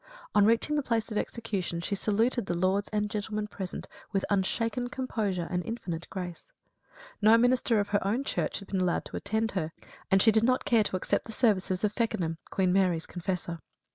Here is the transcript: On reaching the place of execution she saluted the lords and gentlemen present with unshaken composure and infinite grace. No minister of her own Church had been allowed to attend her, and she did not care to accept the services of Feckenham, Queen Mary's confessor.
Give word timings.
On 0.33 0.45
reaching 0.45 0.75
the 0.75 0.81
place 0.81 1.11
of 1.11 1.17
execution 1.19 1.79
she 1.79 1.93
saluted 1.93 2.47
the 2.47 2.55
lords 2.55 2.87
and 2.91 3.07
gentlemen 3.07 3.45
present 3.45 3.85
with 4.11 4.25
unshaken 4.31 4.87
composure 4.87 5.47
and 5.51 5.63
infinite 5.63 6.09
grace. 6.09 6.51
No 7.21 7.37
minister 7.37 7.79
of 7.79 7.89
her 7.89 8.03
own 8.03 8.23
Church 8.23 8.57
had 8.57 8.69
been 8.69 8.81
allowed 8.81 9.05
to 9.05 9.15
attend 9.15 9.51
her, 9.51 9.71
and 10.09 10.19
she 10.19 10.31
did 10.31 10.43
not 10.43 10.65
care 10.65 10.81
to 10.85 10.95
accept 10.97 11.25
the 11.25 11.31
services 11.31 11.83
of 11.83 11.93
Feckenham, 11.93 12.39
Queen 12.49 12.73
Mary's 12.73 13.05
confessor. 13.05 13.59